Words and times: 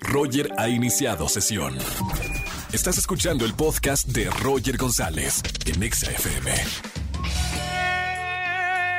Roger 0.00 0.50
ha 0.58 0.68
iniciado 0.68 1.28
sesión. 1.28 1.76
Estás 2.72 2.98
escuchando 2.98 3.44
el 3.44 3.54
podcast 3.54 4.08
de 4.08 4.30
Roger 4.30 4.76
González 4.76 5.42
en 5.66 5.82
Exa 5.82 6.10
FM. 6.10 6.52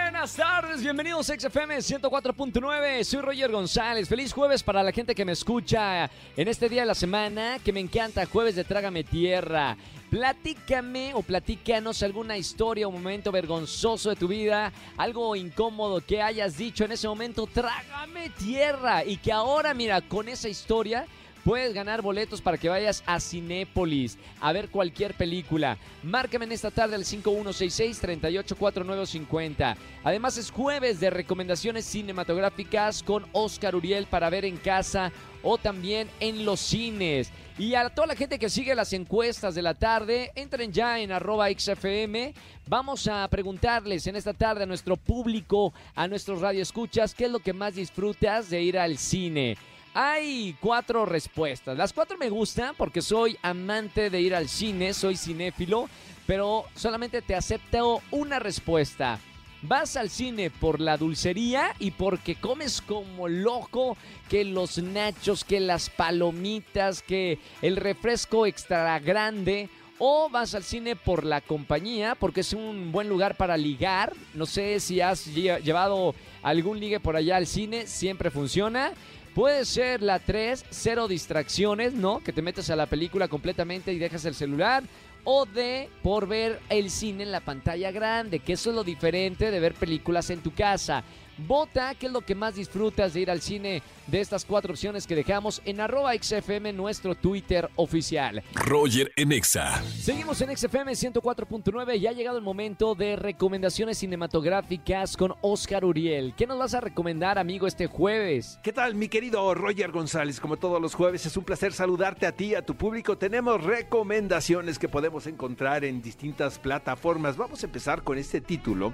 Buenas 0.04 0.36
tardes, 0.36 0.82
bienvenidos 0.82 1.30
a 1.30 1.40
XFM 1.40 1.78
104.9. 1.78 3.04
Soy 3.04 3.22
Roger 3.22 3.52
González. 3.52 4.10
Feliz 4.10 4.34
jueves 4.34 4.64
para 4.64 4.84
la 4.84 4.92
gente 4.92 5.16
que 5.16 5.26
me 5.26 5.32
escucha 5.32 6.10
en 6.36 6.48
este 6.48 6.68
día 6.68 6.82
de 6.82 6.88
la 6.88 6.96
semana 6.96 7.58
que 7.64 7.72
me 7.72 7.80
encanta, 7.80 8.26
jueves 8.26 8.56
de 8.56 8.64
Trágame 8.64 9.04
Tierra. 9.04 9.78
Platícame 10.10 11.14
o 11.14 11.22
platícanos 11.22 12.02
alguna 12.02 12.36
historia 12.36 12.88
o 12.88 12.92
momento 12.92 13.32
vergonzoso 13.32 14.10
de 14.10 14.16
tu 14.16 14.28
vida, 14.28 14.74
algo 14.98 15.36
incómodo 15.36 16.02
que 16.02 16.20
hayas 16.20 16.58
dicho 16.58 16.84
en 16.84 16.94
ese 16.94 17.08
momento, 17.08 17.46
trágame 17.46 18.32
tierra 18.32 19.06
y 19.06 19.18
que 19.18 19.32
ahora 19.32 19.76
mira, 19.76 20.02
con 20.02 20.28
esa 20.28 20.50
historia 20.50 21.06
puedes 21.44 21.74
ganar 21.74 22.02
boletos 22.02 22.42
para 22.42 22.58
que 22.58 22.70
vayas 22.70 23.04
a 23.06 23.20
Cinépolis 23.20 24.18
a 24.40 24.54
ver 24.54 24.70
cualquier 24.70 25.14
película. 25.14 25.78
Márcame 26.04 26.46
en 26.46 26.52
esta 26.52 26.70
tarde 26.72 26.96
al 26.96 27.06
5166-384950. 27.06 29.76
Además 30.04 30.38
es 30.38 30.52
jueves 30.52 31.00
de 31.00 31.10
recomendaciones 31.10 31.86
cinematográficas 31.86 33.02
con 33.04 33.26
Oscar 33.32 33.76
Uriel 33.76 34.06
para 34.06 34.30
ver 34.30 34.46
en 34.46 34.58
casa 34.58 35.12
o 35.44 35.58
también 35.58 36.08
en 36.20 36.46
los 36.46 36.60
cines. 36.60 37.32
Y 37.58 37.76
a 37.76 37.90
toda 37.90 38.08
la 38.08 38.16
gente 38.16 38.40
que 38.40 38.50
sigue 38.50 38.74
las 38.74 38.94
encuestas 38.94 39.54
de 39.54 39.62
la 39.62 39.74
tarde, 39.74 40.32
entren 40.36 40.72
ya 40.72 41.00
en 41.00 41.12
arroba 41.12 41.50
XFM. 41.50 42.34
Vamos 42.68 43.06
a 43.08 43.28
preguntarles 43.28 44.08
en 44.08 44.16
esta 44.16 44.34
tarde 44.34 44.64
a 44.64 44.66
nuestro 44.66 44.96
público, 44.96 45.74
a 45.94 46.08
nuestros 46.08 46.40
radioescuchas, 46.40 47.14
qué 47.14 47.26
es 47.26 47.32
lo 47.32 47.40
que 47.40 47.52
más 47.52 47.76
disfrutas 47.76 48.50
de 48.50 48.62
ir 48.62 48.80
al 48.80 48.98
cine. 48.98 49.58
Hay 49.94 50.56
cuatro 50.60 51.06
respuestas. 51.06 51.78
Las 51.78 51.94
cuatro 51.94 52.18
me 52.18 52.30
gustan 52.30 52.76
porque 52.78 53.02
soy 53.02 53.38
amante 53.42 54.10
de 54.10 54.22
ir 54.22 54.36
al 54.36 54.48
cine, 54.48 54.94
soy 54.94 55.18
cinéfilo, 55.18 55.90
pero 56.28 56.66
solamente 56.76 57.22
te 57.22 57.36
acepto 57.36 58.02
una 58.12 58.40
respuesta. 58.40 59.20
Vas 59.62 59.98
al 59.98 60.10
cine 60.10 60.52
por 60.52 60.80
la 60.80 60.96
dulcería 60.96 61.76
y 61.80 61.92
porque 61.92 62.36
comes 62.36 62.82
como 62.82 63.28
loco 63.28 63.98
que 64.30 64.46
los 64.46 64.78
nachos, 64.78 65.44
que 65.44 65.60
las 65.60 65.90
palomitas, 65.90 67.02
que 67.02 67.40
el 67.62 67.76
refresco 67.76 68.46
extra 68.46 68.98
grande. 69.00 69.70
O 70.02 70.30
vas 70.30 70.56
al 70.56 70.64
cine 70.64 70.96
por 70.96 71.26
la 71.26 71.42
compañía, 71.42 72.16
porque 72.16 72.40
es 72.40 72.54
un 72.54 72.94
buen 72.94 73.10
lugar 73.10 73.36
para 73.36 73.58
ligar. 73.58 74.14
No 74.34 74.46
sé 74.46 74.80
si 74.80 75.02
has 75.02 75.26
llevado 75.26 76.16
algún 76.42 76.80
ligue 76.80 77.02
por 77.02 77.18
allá 77.18 77.36
al 77.36 77.48
cine, 77.48 77.86
siempre 77.86 78.32
funciona. 78.32 78.94
Puede 79.40 79.64
ser 79.64 80.02
la 80.02 80.20
3, 80.20 80.66
cero 80.70 81.08
distracciones, 81.08 81.94
¿no? 81.94 82.20
Que 82.20 82.34
te 82.34 82.42
metes 82.42 82.70
a 82.72 82.76
la 82.76 82.88
película 82.88 83.30
completamente 83.30 83.94
y 83.94 83.98
dejas 83.98 84.26
el 84.26 84.36
celular. 84.36 84.84
O 85.24 85.46
D, 85.46 85.88
por 86.04 86.28
ver 86.28 86.60
el 86.68 86.90
cine 86.92 87.24
en 87.24 87.32
la 87.32 87.40
pantalla 87.40 87.90
grande, 87.90 88.40
que 88.40 88.52
eso 88.52 88.72
es 88.72 88.76
lo 88.76 88.84
diferente 88.84 89.50
de 89.50 89.60
ver 89.62 89.76
películas 89.76 90.30
en 90.30 90.42
tu 90.42 90.54
casa. 90.54 91.06
Vota 91.48 91.96
qué 91.96 92.08
es 92.08 92.12
lo 92.12 92.22
que 92.22 92.36
más 92.36 92.56
disfrutas 92.56 93.14
de 93.14 93.22
ir 93.22 93.32
al 93.32 93.42
cine 93.42 93.82
de 94.08 94.20
estas 94.20 94.46
cuatro 94.46 94.74
opciones 94.74 95.06
que 95.06 95.16
dejamos 95.16 95.62
en 95.66 95.80
arroba 95.80 96.14
XFM, 96.14 96.74
nuestro 96.74 97.16
Twitter 97.16 97.70
oficial. 97.76 98.44
Roger 98.54 99.12
en 99.16 99.32
Exa. 99.32 99.82
Seguimos 99.84 100.42
en 100.42 100.56
XFM 100.56 100.92
104.9 100.94 101.98
y 101.98 102.08
ha 102.08 102.12
llegado 102.12 102.38
el 102.38 102.44
momento 102.44 102.96
de 102.96 103.16
recomendaciones 103.16 104.00
cinematográficas 104.00 105.16
con 105.16 105.36
Oscar 105.42 105.86
Uriel. 105.86 106.34
¿Qué 106.36 106.48
nos 106.48 106.58
vas 106.58 106.74
a 106.74 106.82
recomendar, 106.82 107.38
amigo, 107.38 107.68
este 107.68 107.88
jueves? 107.88 108.60
¿Qué 108.64 108.74
tal, 108.74 108.96
mi 108.96 109.08
querido 109.08 109.54
Roger 109.54 109.92
González? 109.92 110.40
Como 110.40 110.58
todos 110.58 110.82
los 110.82 110.96
jueves, 110.96 111.26
es 111.26 111.38
un 111.38 111.44
placer 111.44 111.74
saludarte 111.74 112.26
a 112.26 112.32
ti, 112.32 112.56
a 112.56 112.66
tu 112.66 112.76
público. 112.76 113.18
Tenemos 113.18 113.64
recomendaciones 113.64 114.80
que 114.80 114.90
podemos 114.90 115.28
encontrar 115.28 115.86
en 115.86 116.02
distintas 116.02 116.60
plataformas. 116.60 117.38
Vamos 117.38 117.64
a 117.64 117.68
empezar 117.68 118.04
con 118.04 118.18
este 118.18 118.42
título, 118.42 118.94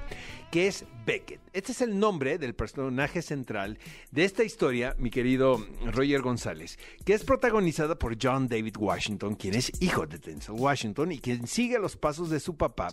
que 0.51 0.67
es 0.67 0.85
Beckett. 1.05 1.39
Este 1.53 1.71
es 1.71 1.81
el 1.81 1.97
nombre 1.97 2.34
del 2.37 2.55
personaje 2.55 3.21
central 3.21 3.77
de 4.11 4.25
esta 4.25 4.43
historia, 4.43 4.95
mi 4.97 5.09
querido 5.09 5.65
Roger 5.85 6.21
González, 6.21 6.77
que 7.03 7.13
es 7.13 7.23
protagonizada 7.23 7.97
por 7.97 8.17
John 8.21 8.47
David 8.47 8.77
Washington, 8.77 9.35
quien 9.35 9.55
es 9.55 9.71
hijo 9.81 10.05
de 10.05 10.17
Denzel 10.17 10.55
Washington 10.55 11.11
y 11.11 11.19
quien 11.19 11.47
sigue 11.47 11.79
los 11.79 11.97
pasos 11.97 12.29
de 12.29 12.39
su 12.39 12.57
papá 12.57 12.89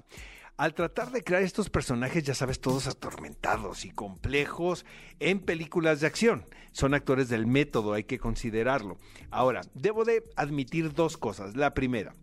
al 0.57 0.75
tratar 0.75 1.11
de 1.11 1.25
crear 1.25 1.43
estos 1.43 1.71
personajes, 1.71 2.23
ya 2.23 2.35
sabes, 2.35 2.61
todos 2.61 2.87
atormentados 2.87 3.85
y 3.85 3.91
complejos 3.91 4.85
en 5.19 5.41
películas 5.41 6.01
de 6.01 6.07
acción. 6.07 6.45
Son 6.73 6.95
actores 6.95 7.29
del 7.29 7.47
método, 7.47 7.95
hay 7.95 8.05
que 8.05 8.19
considerarlo. 8.19 8.99
Ahora, 9.31 9.63
debo 9.75 10.05
de 10.05 10.25
admitir 10.37 10.93
dos 10.93 11.17
cosas. 11.17 11.57
La 11.57 11.75
primera, 11.75 12.15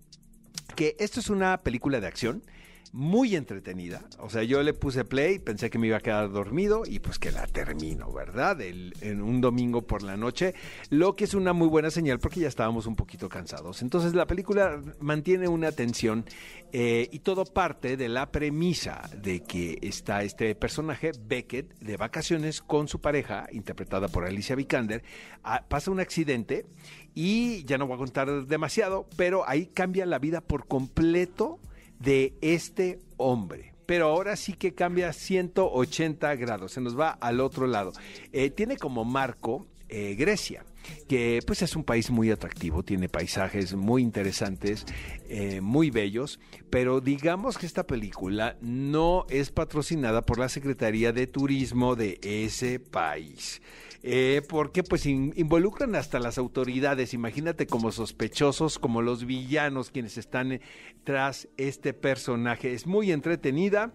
que 0.75 0.95
esto 0.99 1.19
es 1.19 1.29
una 1.29 1.61
película 1.63 1.99
de 1.99 2.07
acción 2.07 2.43
muy 2.91 3.35
entretenida. 3.35 4.01
O 4.19 4.29
sea, 4.29 4.43
yo 4.43 4.63
le 4.63 4.73
puse 4.73 5.05
play, 5.05 5.39
pensé 5.39 5.69
que 5.69 5.77
me 5.77 5.87
iba 5.87 5.97
a 5.97 6.01
quedar 6.01 6.31
dormido 6.31 6.83
y 6.85 6.99
pues 6.99 7.19
que 7.19 7.31
la 7.31 7.45
termino, 7.47 8.11
¿verdad? 8.11 8.59
en 8.61 9.21
un 9.21 9.41
domingo 9.41 9.83
por 9.83 10.03
la 10.03 10.17
noche, 10.17 10.55
lo 10.89 11.15
que 11.15 11.25
es 11.25 11.33
una 11.33 11.53
muy 11.53 11.67
buena 11.67 11.91
señal 11.91 12.19
porque 12.19 12.39
ya 12.39 12.47
estábamos 12.47 12.85
un 12.87 12.95
poquito 12.95 13.29
cansados. 13.29 13.81
Entonces 13.81 14.13
la 14.13 14.25
película 14.25 14.81
mantiene 14.99 15.47
una 15.47 15.71
tensión 15.71 16.25
eh, 16.71 17.07
y 17.11 17.19
todo 17.19 17.45
parte 17.45 17.97
de 17.97 18.09
la 18.09 18.31
premisa 18.31 19.09
de 19.15 19.41
que 19.41 19.77
está 19.81 20.23
este 20.23 20.55
personaje, 20.55 21.11
Beckett, 21.27 21.77
de 21.79 21.97
vacaciones 21.97 22.61
con 22.61 22.87
su 22.87 22.99
pareja, 23.01 23.47
interpretada 23.51 24.07
por 24.07 24.25
Alicia 24.25 24.55
Vikander, 24.55 25.03
ah, 25.43 25.65
pasa 25.67 25.91
un 25.91 25.99
accidente 25.99 26.65
y 27.13 27.63
ya 27.65 27.77
no 27.77 27.87
voy 27.87 27.95
a 27.95 27.99
contar 27.99 28.45
demasiado, 28.45 29.07
pero 29.15 29.47
ahí 29.47 29.67
cambia 29.67 30.05
la 30.05 30.19
vida 30.19 30.41
por 30.41 30.67
completo 30.67 31.59
de 31.99 32.33
este 32.41 32.99
hombre. 33.17 33.73
Pero 33.85 34.07
ahora 34.07 34.35
sí 34.35 34.53
que 34.53 34.73
cambia 34.73 35.13
180 35.13 36.35
grados, 36.35 36.73
se 36.73 36.81
nos 36.81 36.97
va 36.99 37.09
al 37.09 37.39
otro 37.39 37.65
lado. 37.65 37.91
Eh, 38.31 38.49
tiene 38.51 38.77
como 38.77 39.03
marco 39.03 39.65
eh, 39.89 40.15
Grecia, 40.17 40.65
que 41.07 41.41
pues 41.45 41.61
es 41.61 41.75
un 41.75 41.83
país 41.83 42.09
muy 42.09 42.31
atractivo, 42.31 42.83
tiene 42.83 43.09
paisajes 43.09 43.75
muy 43.75 44.01
interesantes, 44.01 44.85
eh, 45.27 45.61
muy 45.61 45.89
bellos, 45.89 46.39
pero 46.69 47.01
digamos 47.01 47.57
que 47.57 47.65
esta 47.65 47.85
película 47.85 48.57
no 48.61 49.25
es 49.29 49.51
patrocinada 49.51 50.25
por 50.25 50.39
la 50.39 50.49
Secretaría 50.49 51.11
de 51.11 51.27
Turismo 51.27 51.95
de 51.95 52.19
ese 52.21 52.79
país. 52.79 53.61
Eh, 54.01 54.41
porque 54.47 54.83
pues 54.83 55.05
involucran 55.05 55.93
hasta 55.95 56.19
las 56.19 56.37
autoridades, 56.37 57.13
imagínate 57.13 57.67
como 57.67 57.91
sospechosos, 57.91 58.79
como 58.79 59.01
los 59.01 59.25
villanos 59.25 59.91
quienes 59.91 60.17
están 60.17 60.53
eh, 60.53 60.61
tras 61.03 61.49
este 61.57 61.93
personaje. 61.93 62.73
Es 62.73 62.87
muy 62.87 63.11
entretenida. 63.11 63.93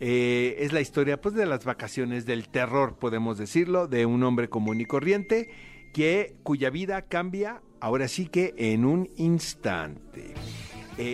Eh, 0.00 0.56
es 0.58 0.72
la 0.72 0.80
historia 0.80 1.20
pues 1.20 1.34
de 1.34 1.46
las 1.46 1.64
vacaciones 1.64 2.26
del 2.26 2.48
terror, 2.48 2.96
podemos 2.98 3.38
decirlo, 3.38 3.86
de 3.86 4.06
un 4.06 4.22
hombre 4.22 4.48
común 4.48 4.80
y 4.80 4.84
corriente 4.84 5.50
que 5.92 6.36
cuya 6.42 6.70
vida 6.70 7.02
cambia 7.02 7.62
ahora 7.80 8.08
sí 8.08 8.26
que 8.26 8.54
en 8.56 8.84
un 8.84 9.10
instante. 9.16 10.34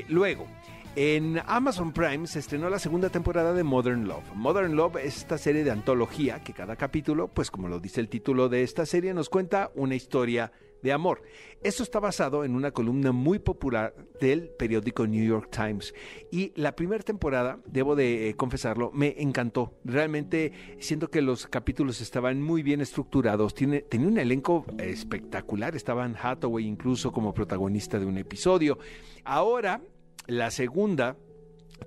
luego, 0.08 0.46
en 0.96 1.40
Amazon 1.46 1.92
Prime 1.92 2.26
se 2.26 2.40
estrenó 2.40 2.68
la 2.68 2.80
segunda 2.80 3.10
temporada 3.10 3.52
de 3.52 3.62
Modern 3.62 4.08
Love. 4.08 4.24
Modern 4.34 4.74
Love 4.74 4.96
es 4.96 5.18
esta 5.18 5.38
serie 5.38 5.62
de 5.62 5.70
antología 5.70 6.42
que 6.42 6.52
cada 6.52 6.74
capítulo, 6.74 7.28
pues 7.28 7.50
como 7.52 7.68
lo 7.68 7.78
dice 7.78 8.00
el 8.00 8.08
título 8.08 8.48
de 8.48 8.64
esta 8.64 8.84
serie, 8.84 9.14
nos 9.14 9.28
cuenta 9.28 9.70
una 9.76 9.94
historia 9.94 10.50
de 10.82 10.92
amor. 10.92 11.22
Esto 11.62 11.82
está 11.82 12.00
basado 12.00 12.44
en 12.44 12.54
una 12.54 12.70
columna 12.70 13.12
muy 13.12 13.38
popular 13.38 13.94
del 14.20 14.48
periódico 14.48 15.06
New 15.06 15.24
York 15.24 15.50
Times. 15.50 15.94
Y 16.30 16.52
la 16.56 16.74
primera 16.74 17.02
temporada, 17.02 17.60
debo 17.66 17.96
de 17.96 18.30
eh, 18.30 18.36
confesarlo, 18.36 18.90
me 18.92 19.16
encantó. 19.18 19.74
Realmente 19.84 20.52
siento 20.78 21.10
que 21.10 21.20
los 21.20 21.46
capítulos 21.46 22.00
estaban 22.00 22.40
muy 22.40 22.62
bien 22.62 22.80
estructurados. 22.80 23.54
Tiene, 23.54 23.82
tenía 23.82 24.08
un 24.08 24.18
elenco 24.18 24.64
espectacular. 24.78 25.76
Estaban 25.76 26.16
Hathaway 26.20 26.66
incluso 26.66 27.12
como 27.12 27.34
protagonista 27.34 27.98
de 27.98 28.06
un 28.06 28.16
episodio. 28.18 28.78
Ahora 29.24 29.82
la 30.26 30.50
segunda 30.50 31.16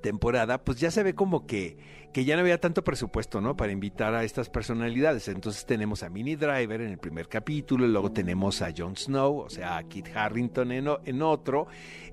temporada, 0.01 0.63
pues 0.63 0.80
ya 0.80 0.92
se 0.92 1.04
ve 1.04 1.16
como 1.16 1.46
que, 1.46 1.78
que 2.13 2.25
ya 2.25 2.36
no 2.36 2.42
había 2.42 2.60
tanto 2.60 2.83
presupuesto, 2.83 3.42
¿no? 3.42 3.57
Para 3.57 3.71
invitar 3.71 4.13
a 4.13 4.24
estas 4.24 4.50
personalidades. 4.50 5.27
Entonces 5.27 5.65
tenemos 5.65 6.04
a 6.04 6.10
Minnie 6.10 6.38
Driver 6.38 6.80
en 6.80 6.92
el 6.92 7.00
primer 7.00 7.27
capítulo, 7.27 7.88
luego 7.88 8.12
tenemos 8.12 8.62
a 8.62 8.71
Jon 8.75 8.95
Snow, 8.95 9.39
o 9.39 9.50
sea, 9.50 9.77
a 9.77 9.83
Kit 9.83 10.07
Harrington 10.15 10.71
en, 10.71 10.88
en 11.06 11.21
otro, 11.21 11.68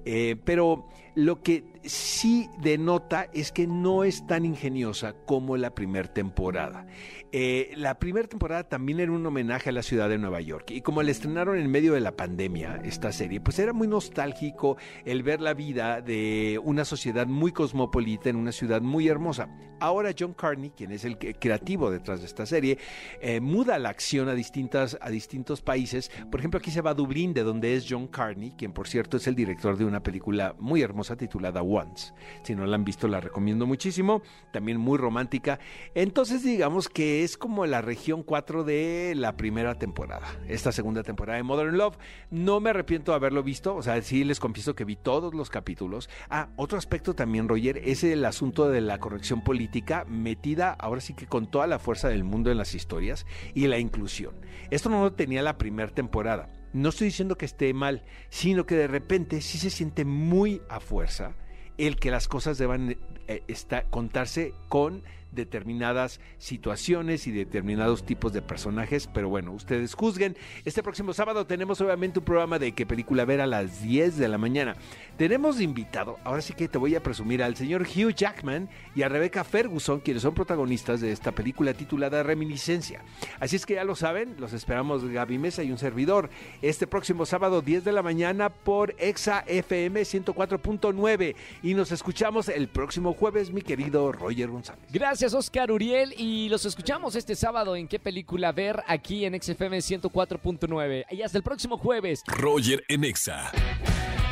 eh, 0.05 0.37
pero 0.45 0.89
lo 1.15 1.43
que 1.43 1.65
sí 1.83 2.49
denota 2.63 3.29
es 3.33 3.53
que 3.53 3.67
no 3.67 4.05
es 4.05 4.27
tan 4.27 4.45
ingeniosa 4.45 5.15
como 5.27 5.57
la 5.57 5.75
primera 5.75 6.13
temporada. 6.13 6.87
Eh, 7.33 7.73
la 7.77 7.99
primera 7.99 8.27
temporada 8.27 8.65
también 8.65 9.01
era 9.01 9.13
un 9.13 9.25
homenaje 9.25 9.69
a 9.69 9.73
la 9.73 9.83
ciudad 9.83 10.09
de 10.09 10.19
Nueva 10.19 10.41
York 10.41 10.71
y 10.71 10.81
como 10.81 11.03
la 11.03 11.11
estrenaron 11.11 11.59
en 11.59 11.71
medio 11.71 11.95
de 11.95 12.01
la 12.01 12.17
pandemia, 12.17 12.81
esta 12.85 13.13
serie, 13.13 13.41
pues 13.41 13.59
era 13.59 13.73
muy 13.73 13.87
nostálgico 13.87 14.77
el 15.05 15.23
ver 15.23 15.41
la 15.41 15.55
vida 15.55 16.01
de 16.01 16.61
una 16.65 16.85
sociedad 16.85 17.27
muy 17.27 17.53
cosmopolita 17.53 18.31
en 18.31 18.37
una 18.37 18.53
ciudad 18.53 18.81
muy 18.81 19.09
hermosa. 19.09 19.49
ahora 19.79 19.90
John 20.19 20.35
Carney, 20.35 20.71
quien 20.71 20.93
es 20.93 21.05
el 21.05 21.19
creativo 21.19 21.91
detrás 21.91 22.21
de 22.21 22.27
esta 22.27 22.47
serie, 22.47 22.79
eh, 23.21 23.41
muda 23.41 23.79
la 23.79 23.89
acción 23.89 24.29
a, 24.29 24.35
distintas, 24.35 24.99
a 25.01 25.11
distintos 25.11 25.61
países. 25.61 26.11
Por 26.31 26.41
ejemplo, 26.41 26.59
aquí 26.59 26.71
se 26.71 26.81
va 26.81 26.91
a 26.91 26.95
Dublín, 26.95 27.35
de 27.35 27.43
donde 27.43 27.75
es 27.75 27.87
John 27.89 28.07
Carney, 28.07 28.53
quien 28.57 28.73
por 28.73 28.89
cierto 28.89 29.17
es 29.17 29.27
el 29.27 29.35
director 29.35 29.77
de 29.77 29.85
una 29.85 30.03
película 30.03 30.55
muy 30.59 30.83
hermosa 30.83 31.17
titulada 31.17 31.63
Once. 31.63 32.13
Si 32.43 32.55
no 32.55 32.67
la 32.67 32.77
han 32.77 32.85
visto, 32.85 33.09
la 33.09 33.21
recomiendo 33.21 33.67
muchísimo. 33.67 34.23
También 34.53 34.79
muy 34.79 34.99
romántica. 34.99 35.59
Entonces, 35.95 36.43
digamos 36.43 36.89
que 36.89 37.25
es 37.25 37.37
como 37.37 37.67
la 37.67 37.81
región 37.81 38.23
4 38.23 38.65
de 38.65 39.15
la 39.17 39.37
primera 39.37 39.75
temporada. 39.77 40.27
Esta 40.49 40.73
segunda 40.73 41.03
temporada 41.03 41.37
de 41.37 41.43
Modern 41.43 41.77
Love. 41.77 41.99
No 42.31 42.61
me 42.61 42.71
arrepiento 42.71 43.13
de 43.13 43.17
haberlo 43.17 43.43
visto. 43.43 43.75
O 43.75 43.83
sea, 43.83 44.01
sí 44.03 44.25
les 44.25 44.41
confieso 44.41 44.75
que 44.75 44.85
vi 44.85 44.97
todos 44.97 45.35
los 45.35 45.51
capítulos. 45.51 46.09
Ah, 46.29 46.49
otro 46.57 46.79
aspecto 46.79 47.15
también, 47.15 47.49
Roger, 47.49 47.79
es 47.85 48.05
el 48.05 48.25
asunto 48.25 48.69
de 48.69 48.81
la 48.81 48.99
corrección 48.99 49.43
política 49.43 49.80
metida 50.07 50.73
ahora 50.73 51.01
sí 51.01 51.15
que 51.15 51.27
con 51.27 51.51
toda 51.51 51.67
la 51.67 51.79
fuerza 51.79 52.09
del 52.09 52.25
mundo 52.25 52.51
en 52.51 52.59
las 52.59 52.75
historias 52.75 53.27
y 53.55 53.67
la 53.67 53.79
inclusión. 53.79 54.35
Esto 54.71 54.89
no 54.91 55.03
lo 55.03 55.13
tenía 55.13 55.43
la 55.43 55.59
primera 55.59 55.93
temporada. 55.93 56.49
No 56.73 56.91
estoy 56.91 57.07
diciendo 57.07 57.37
que 57.37 57.47
esté 57.47 57.75
mal, 57.75 58.05
sino 58.29 58.65
que 58.67 58.77
de 58.77 58.87
repente 58.87 59.41
sí 59.41 59.59
se 59.59 59.71
siente 59.71 60.05
muy 60.05 60.63
a 60.69 60.81
fuerza 60.81 61.35
el 61.79 61.97
que 61.97 62.11
las 62.11 62.29
cosas 62.29 62.59
deban 62.59 62.97
eh, 63.27 63.43
contarse 63.91 64.53
con 64.69 65.03
determinadas 65.33 66.21
situaciones 66.39 67.27
y 67.27 67.33
determinados 67.33 68.05
tipos 68.05 68.33
de 68.33 68.43
personajes, 68.43 69.09
pero 69.13 69.29
bueno, 69.29 69.53
ustedes 69.53 69.95
juzguen. 69.95 70.37
Este 70.65 70.83
próximo 70.83 71.13
sábado 71.13 71.47
tenemos 71.47 71.81
obviamente 71.81 72.19
un 72.19 72.25
programa 72.25 72.59
de 72.59 72.73
qué 72.73 72.87
película 72.87 73.25
ver 73.25 73.41
a 73.41 73.47
las 73.47 73.83
10 73.83 74.17
de 74.17 74.29
la 74.29 74.39
mañana. 74.39 74.77
Tenemos 75.17 75.61
invitado, 75.61 76.19
ahora 76.25 76.43
sí 76.43 76.55
que 76.55 76.69
te 76.69 76.79
voy 76.79 76.95
a 76.95 77.03
presumir 77.03 77.43
al 77.43 77.57
señor 77.57 77.83
Hugh 77.83 78.15
Jackman 78.15 78.69
y 78.95 79.03
a 79.03 79.09
Rebecca 79.09 79.45
Ferguson, 79.45 80.01
quienes 80.01 80.23
son 80.23 80.35
protagonistas 80.35 81.01
de 81.01 81.13
esta 81.13 81.33
película 81.33 81.75
titulada 81.75 82.23
Reminiscencia. 82.23 83.03
Así 83.39 83.57
es 83.57 83.67
que 83.67 83.75
ya 83.75 83.85
lo 83.85 83.95
saben, 83.95 84.37
los 84.39 84.53
esperamos 84.53 85.05
Gaby 85.05 85.39
Mesa 85.39 85.63
y 85.63 85.71
un 85.71 85.79
servidor 85.79 86.31
este 86.63 86.87
próximo 86.87 87.27
sábado 87.27 87.63
10 87.63 87.85
de 87.85 87.93
la 87.93 88.03
mañana 88.03 88.49
por 88.49 88.95
Exa 88.99 89.45
FM 89.47 90.01
104.9 90.03 91.37
y 91.63 91.75
nos 91.75 91.93
escuchamos 91.93 92.49
el 92.49 92.69
próximo 92.69 93.13
jueves, 93.13 93.53
mi 93.53 93.63
querido 93.63 94.13
Roger 94.13 94.49
González. 94.49 94.85
Gracias 94.91 95.20
Gracias, 95.21 95.39
Oscar 95.39 95.71
Uriel. 95.71 96.15
Y 96.17 96.49
los 96.49 96.65
escuchamos 96.65 97.15
este 97.15 97.35
sábado 97.35 97.77
en 97.77 97.89
qué 97.89 97.99
película 97.99 98.53
ver 98.53 98.83
aquí 98.87 99.27
en 99.27 99.39
XFM 99.39 99.77
104.9. 99.77 101.05
Y 101.11 101.21
hasta 101.21 101.37
el 101.37 101.45
próximo 101.45 101.77
jueves. 101.77 102.23
Roger 102.27 102.83
en 102.89 103.05
Exa. 103.05 103.51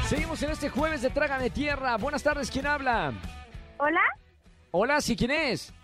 Seguimos 0.06 0.43
en 0.43 0.49
este 0.49 0.70
jueves 0.70 1.02
de 1.02 1.11
Trágame 1.11 1.50
Tierra. 1.50 1.99
Buenas 1.99 2.23
tardes, 2.23 2.50
¿quién 2.50 2.67
habla? 2.67 3.12
Hola. 3.76 4.00
Hola, 4.70 5.02
¿sí 5.02 5.14
quién 5.14 5.31
es? 5.31 5.75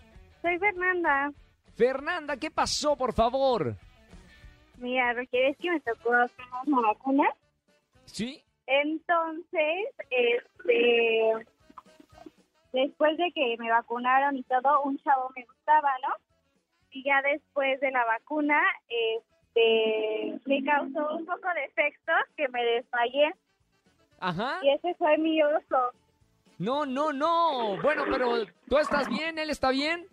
Soy 0.41 0.59
Fernanda. 0.59 1.31
Fernanda, 1.77 2.39
¿qué 2.39 2.51
pasó, 2.51 2.97
por 2.97 3.13
favor? 3.13 3.77
Mira, 4.79 5.13
Roger, 5.13 5.51
es 5.51 5.59
que 5.59 5.71
me 5.71 5.81
tocó 5.81 6.13
una 6.65 6.81
vacuna. 6.81 7.29
¿Sí? 8.07 8.43
Entonces, 8.67 9.85
este 10.09 11.45
después 12.75 13.17
de 13.17 13.31
que 13.33 13.57
me 13.59 13.71
vacunaron 13.71 14.37
y 14.37 14.43
todo, 14.43 14.83
un 14.83 14.99
chavo 14.99 15.31
me 15.35 15.45
gustaba, 15.45 15.93
¿no? 16.03 16.15
Y 16.91 17.05
ya 17.05 17.23
después 17.23 17.81
de 17.81 17.91
la 17.91 18.05
vacuna, 18.05 18.61
este, 18.89 20.39
me 20.45 20.63
causó 20.65 21.17
un 21.17 21.25
poco 21.25 21.49
de 21.55 21.65
efecto 21.65 22.13
que 22.37 22.49
me 22.49 22.63
desmayé. 22.65 23.33
Ajá. 24.21 24.59
Y 24.63 24.71
ese 24.71 24.95
fue 24.95 25.17
mi 25.19 25.43
oso. 25.43 25.93
No, 26.59 26.85
no, 26.85 27.13
no. 27.13 27.81
Bueno, 27.83 28.05
pero 28.11 28.45
¿tú 28.69 28.79
estás 28.79 29.09
bien? 29.09 29.39
¿Él 29.39 29.51
está 29.51 29.71
bien? 29.71 30.07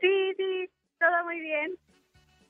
Sí, 0.00 0.34
sí, 0.36 0.70
todo 0.98 1.24
muy 1.24 1.40
bien. 1.40 1.76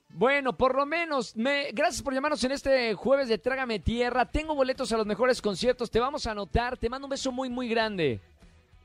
Bueno, 0.09 0.53
por 0.53 0.75
lo 0.75 0.85
menos, 0.85 1.35
me, 1.37 1.71
gracias 1.71 2.03
por 2.03 2.13
llamarnos 2.13 2.43
en 2.43 2.51
este 2.51 2.93
jueves 2.95 3.29
de 3.29 3.37
Trágame 3.37 3.79
Tierra. 3.79 4.25
Tengo 4.25 4.55
boletos 4.55 4.91
a 4.91 4.97
los 4.97 5.05
mejores 5.05 5.41
conciertos, 5.41 5.89
te 5.89 5.99
vamos 5.99 6.27
a 6.27 6.31
anotar. 6.31 6.77
Te 6.77 6.89
mando 6.89 7.05
un 7.05 7.11
beso 7.11 7.31
muy, 7.31 7.49
muy 7.49 7.69
grande. 7.69 8.19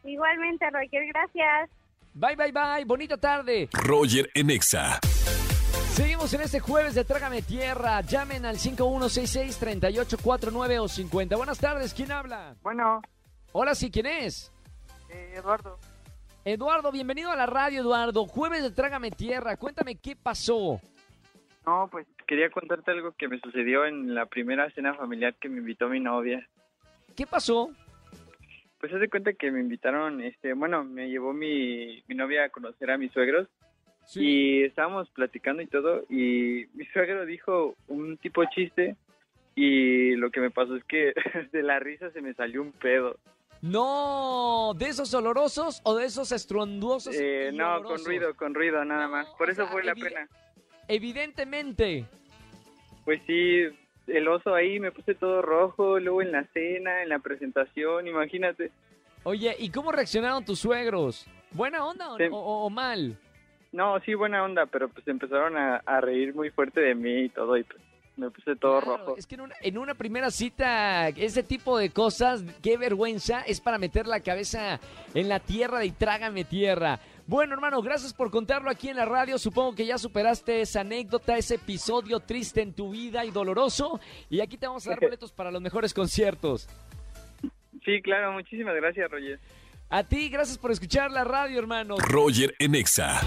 Igualmente, 0.07 0.65
Roger, 0.71 1.05
gracias. 1.13 1.69
Bye, 2.15 2.37
bye, 2.37 2.53
bye. 2.53 2.85
Bonita 2.87 3.19
tarde. 3.19 3.69
Roger 3.73 4.31
Enexa. 4.35 5.01
Seguimos 5.91 6.33
en 6.35 6.43
este 6.43 6.61
jueves 6.61 6.95
de 6.95 7.05
Trágame 7.05 7.43
Tierra. 7.43 8.01
Llamen 8.03 8.47
al 8.47 8.57
5166-3849 8.57 10.81
o 10.81 10.89
50. 10.89 11.37
Buenas 11.37 11.59
tardes, 11.59 11.93
¿quién 11.93 12.13
habla? 12.13 12.55
Bueno. 12.63 13.03
Hola, 13.53 13.75
sí, 13.75 13.91
¿quién 13.91 14.07
es? 14.07 14.53
Eh, 15.11 15.35
Eduardo. 15.37 15.79
Eduardo, 16.45 16.93
bienvenido 16.93 17.31
a 17.31 17.37
la 17.37 17.47
radio, 17.47 17.81
Eduardo. 17.81 18.27
Jueves 18.27 18.63
de 18.63 18.71
Trágame 18.71 19.11
Tierra. 19.11 19.57
Cuéntame 19.57 19.97
qué 19.97 20.15
pasó. 20.15 20.81
No, 21.67 21.89
pues 21.91 22.07
quería 22.27 22.49
contarte 22.51 22.93
algo 22.93 23.11
que 23.13 23.27
me 23.27 23.41
sucedió 23.41 23.85
en 23.85 24.15
la 24.15 24.27
primera 24.27 24.71
cena 24.71 24.95
familiar 24.95 25.35
que 25.41 25.49
me 25.49 25.59
invitó 25.59 25.89
mi 25.89 25.99
novia. 25.99 26.49
¿Qué 27.17 27.27
pasó? 27.27 27.73
Pues 28.89 29.01
de 29.01 29.09
cuenta 29.09 29.33
que 29.33 29.51
me 29.51 29.61
invitaron, 29.61 30.21
este, 30.21 30.53
bueno, 30.53 30.85
me 30.85 31.09
llevó 31.09 31.33
mi, 31.33 32.03
mi 32.07 32.15
novia 32.15 32.45
a 32.45 32.49
conocer 32.51 32.91
a 32.91 32.99
mis 32.99 33.11
suegros 33.11 33.49
y 34.15 34.63
estábamos 34.63 35.11
platicando 35.11 35.61
y 35.61 35.67
todo 35.67 36.05
y 36.09 36.67
mi 36.75 36.87
suegro 36.93 37.27
dijo 37.27 37.75
un 37.89 38.17
tipo 38.19 38.45
chiste 38.45 38.95
y 39.57 40.15
lo 40.15 40.31
que 40.31 40.41
me 40.41 40.53
pasó 40.53 40.77
es 40.77 40.85
que 40.85 41.13
de 41.53 41.63
la 41.65 41.81
risa 41.81 42.11
se 42.13 42.21
me 42.21 42.35
salió 42.35 42.63
un 42.63 42.71
pedo. 42.73 43.19
No, 43.61 44.73
¿de 44.77 44.87
esos 44.87 45.13
olorosos 45.15 45.81
o 45.83 45.97
de 45.97 46.07
esos 46.07 46.31
estruendosos? 46.31 47.17
Eh, 47.19 47.51
no, 47.53 47.83
con 47.83 48.05
ruido, 48.05 48.37
con 48.37 48.55
ruido 48.55 48.85
nada 48.85 49.09
más. 49.09 49.27
Por 49.37 49.51
eso 49.51 49.67
fue 49.67 49.83
la 49.83 49.95
pena. 49.95 50.29
Evidentemente. 50.87 52.05
Pues 53.05 53.21
sí, 53.27 53.65
el 54.07 54.29
oso 54.29 54.55
ahí, 54.55 54.81
me 54.81 54.93
puse 54.93 55.15
todo 55.15 55.43
rojo, 55.43 55.99
luego 55.99 56.23
en 56.23 56.33
la 56.33 56.45
cena, 56.53 57.03
en 57.03 57.09
la 57.09 57.19
presentación, 57.19 58.07
imagínate. 58.07 58.71
Oye, 59.25 59.57
¿y 59.59 59.71
cómo 59.71 59.91
reaccionaron 59.91 60.45
tus 60.45 60.61
suegros? 60.61 61.27
¿Buena 61.51 61.85
onda 61.85 62.09
o, 62.31 62.71
mal? 62.71 63.19
No, 63.73 63.99
sí, 64.01 64.15
buena 64.15 64.45
onda, 64.45 64.67
pero 64.67 64.89
pues 64.89 65.07
empezaron 65.09 65.57
a, 65.57 66.01
reír 66.01 66.35
muy 66.35 66.51
fuerte 66.51 66.81
de 66.81 66.95
mí 66.95 67.25
y 67.25 67.29
todo, 67.29 67.57
y 67.57 67.65
pues 67.65 67.83
me 68.17 68.31
puse 68.31 68.57
todo 68.57 68.81
rojo. 68.81 69.17
Es 69.17 69.27
que 69.27 69.35
en 69.35 69.43
una, 69.43 69.55
en 69.61 69.79
una, 69.79 69.95
primera 69.95 70.31
cita, 70.31 71.09
ese 71.09 71.43
tipo 71.43 71.77
de 71.77 71.91
cosas, 71.91 72.45
qué 72.63 72.77
vergüenza, 72.77 73.43
es 73.43 73.61
para 73.61 73.79
meter 73.79 74.07
la 74.07 74.21
cabeza 74.21 74.81
en 75.13 75.29
la 75.29 75.41
tierra 75.41 75.85
y 75.85 75.91
trágame 75.91 76.45
tierra. 76.45 77.01
Bueno, 77.27 77.55
hermano, 77.55 77.83
gracias 77.83 78.15
por 78.15 78.31
contarlo 78.31 78.71
aquí 78.71 78.89
en 78.89 78.97
la 78.97 79.05
radio. 79.05 79.37
Supongo 79.37 79.75
que 79.75 79.85
ya 79.85 79.99
superaste 79.99 80.61
esa 80.61 80.83
anécdota, 80.83 81.37
ese 81.37 81.57
episodio 81.57 82.21
triste 82.21 82.63
en 82.63 82.73
tu 82.73 82.91
vida 82.91 83.25
y 83.25 83.33
doloroso. 83.33 83.99
Y 84.31 84.41
aquí 84.41 84.57
te 84.57 84.67
vamos 84.69 84.87
a 84.87 84.91
dar 84.91 85.01
boletos 85.03 85.33
para 85.33 85.51
los 85.51 85.61
mejores 85.61 85.93
conciertos. 85.93 86.69
Sí, 87.85 88.01
claro, 88.03 88.33
muchísimas 88.33 88.77
gracias, 88.77 89.11
Roger. 89.11 89.41
A 89.89 90.05
ti, 90.05 90.29
gracias 90.29 90.59
por 90.59 90.71
escuchar 90.71 91.11
la 91.11 91.25
radio, 91.25 91.59
hermano. 91.59 91.97
Roger 91.99 92.55
Enexa. 92.59 93.21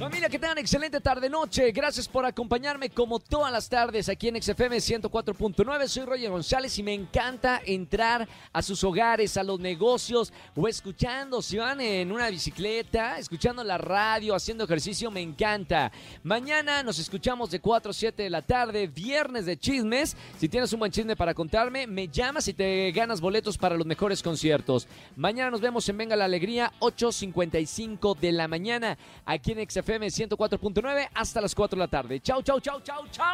Familia, 0.00 0.30
que 0.30 0.38
tengan 0.38 0.56
excelente 0.56 0.98
tarde-noche. 0.98 1.72
Gracias 1.72 2.08
por 2.08 2.24
acompañarme 2.24 2.88
como 2.88 3.20
todas 3.20 3.52
las 3.52 3.68
tardes 3.68 4.08
aquí 4.08 4.28
en 4.28 4.42
XFM 4.42 4.78
104.9. 4.78 5.88
Soy 5.88 6.06
Roger 6.06 6.30
González 6.30 6.78
y 6.78 6.82
me 6.82 6.94
encanta 6.94 7.60
entrar 7.66 8.26
a 8.50 8.62
sus 8.62 8.82
hogares, 8.82 9.36
a 9.36 9.42
los 9.42 9.60
negocios 9.60 10.32
o 10.56 10.66
escuchando, 10.66 11.42
si 11.42 11.58
van 11.58 11.82
en 11.82 12.10
una 12.12 12.30
bicicleta, 12.30 13.18
escuchando 13.18 13.62
la 13.62 13.76
radio, 13.76 14.34
haciendo 14.34 14.64
ejercicio, 14.64 15.10
me 15.10 15.20
encanta. 15.20 15.92
Mañana 16.22 16.82
nos 16.82 16.98
escuchamos 16.98 17.50
de 17.50 17.60
4 17.60 17.90
a 17.90 17.92
7 17.92 18.22
de 18.22 18.30
la 18.30 18.40
tarde, 18.40 18.86
viernes 18.86 19.44
de 19.44 19.58
chismes. 19.58 20.16
Si 20.38 20.48
tienes 20.48 20.72
un 20.72 20.78
buen 20.78 20.92
chisme 20.92 21.14
para 21.14 21.34
contarme, 21.34 21.86
me 21.86 22.08
llamas 22.08 22.48
y 22.48 22.54
te 22.54 22.90
ganas 22.92 23.20
boletos 23.20 23.58
para 23.58 23.76
los 23.76 23.86
mejores 23.86 24.22
conciertos. 24.22 24.88
Mañana 25.14 25.50
nos 25.50 25.60
vemos 25.60 25.86
en 25.90 25.98
Venga 25.98 26.16
la 26.16 26.24
Alegría, 26.24 26.72
8.55 26.80 28.18
de 28.18 28.32
la 28.32 28.48
mañana, 28.48 28.96
aquí 29.26 29.52
en 29.52 29.68
XFM 29.68 29.89
FM 29.90 30.06
104.9 30.06 31.08
hasta 31.14 31.40
las 31.40 31.54
4 31.54 31.76
de 31.76 31.80
la 31.80 31.88
tarde. 31.88 32.20
Chau, 32.20 32.42
chau, 32.42 32.60
chau, 32.60 32.80
chau, 32.82 33.04
chau. 33.10 33.24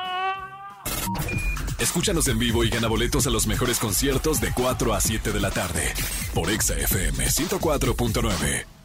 Escúchanos 1.79 2.29
en 2.29 2.39
vivo 2.39 2.65
y 2.65 2.71
gana 2.71 2.89
boletos 2.89 3.27
a 3.27 3.31
los 3.31 3.47
mejores 3.47 3.79
conciertos 3.79 4.41
de 4.41 4.53
4 4.55 4.95
a 4.95 5.01
7 5.01 5.33
de 5.33 5.41
la 5.41 5.51
tarde 5.51 5.93
por 6.35 6.51
Exa 6.51 6.75
FM 6.79 7.27
104.9. 7.27 8.76